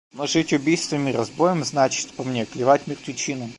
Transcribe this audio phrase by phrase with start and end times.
[0.13, 3.49] –Но жить убийством и разбоем значит, по мне, клевать мертвечину.